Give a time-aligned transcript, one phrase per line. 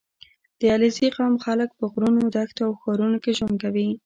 [0.59, 3.87] •د علیزي قوم خلک په غرونو، دښتو او ښارونو کې ژوند کوي.